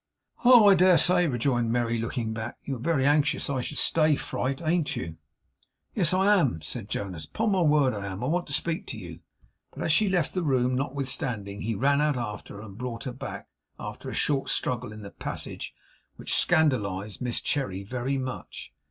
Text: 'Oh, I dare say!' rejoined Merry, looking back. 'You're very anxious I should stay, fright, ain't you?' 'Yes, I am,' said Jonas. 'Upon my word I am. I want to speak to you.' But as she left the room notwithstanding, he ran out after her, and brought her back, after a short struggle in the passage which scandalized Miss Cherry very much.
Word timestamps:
'Oh, 0.43 0.67
I 0.67 0.73
dare 0.73 0.97
say!' 0.97 1.27
rejoined 1.27 1.71
Merry, 1.71 1.99
looking 1.99 2.33
back. 2.33 2.57
'You're 2.63 2.79
very 2.79 3.05
anxious 3.05 3.51
I 3.51 3.61
should 3.61 3.77
stay, 3.77 4.15
fright, 4.15 4.59
ain't 4.59 4.95
you?' 4.95 5.17
'Yes, 5.93 6.11
I 6.11 6.39
am,' 6.39 6.59
said 6.63 6.89
Jonas. 6.89 7.25
'Upon 7.25 7.51
my 7.51 7.61
word 7.61 7.93
I 7.93 8.07
am. 8.07 8.23
I 8.23 8.25
want 8.25 8.47
to 8.47 8.53
speak 8.53 8.87
to 8.87 8.97
you.' 8.97 9.19
But 9.71 9.83
as 9.83 9.91
she 9.91 10.09
left 10.09 10.33
the 10.33 10.41
room 10.41 10.73
notwithstanding, 10.73 11.61
he 11.61 11.75
ran 11.75 12.01
out 12.01 12.17
after 12.17 12.55
her, 12.55 12.61
and 12.63 12.79
brought 12.79 13.03
her 13.03 13.13
back, 13.13 13.47
after 13.79 14.09
a 14.09 14.13
short 14.15 14.49
struggle 14.49 14.91
in 14.91 15.03
the 15.03 15.11
passage 15.11 15.71
which 16.15 16.33
scandalized 16.33 17.21
Miss 17.21 17.39
Cherry 17.39 17.83
very 17.83 18.17
much. 18.17 18.73